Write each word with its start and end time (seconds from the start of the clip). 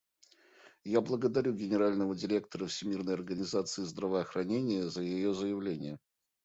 Я 0.83 0.99
благодарю 1.01 1.53
Генерального 1.53 2.15
директора 2.15 2.65
Всемирной 2.65 3.13
организации 3.13 3.83
здравоохранения 3.83 4.87
за 4.89 5.03
ее 5.03 5.35
заявление. 5.35 5.99